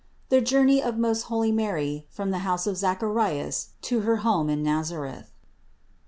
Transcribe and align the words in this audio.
THE 0.29 0.41
JOURNEY 0.41 0.81
OF 0.81 0.97
MOST 0.97 1.23
HOLY 1.25 1.51
MARY 1.51 2.07
FROM 2.09 2.31
THE 2.31 2.39
HOUSE 2.39 2.65
OF 2.65 2.75
ZACHARIAS 2.75 3.73
TO 3.83 3.99
HER 3.99 4.15
HOME 4.25 4.49
IN 4.49 4.63
NAZARETH. 4.63 5.29